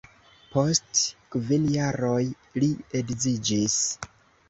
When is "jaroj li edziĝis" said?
1.77-3.81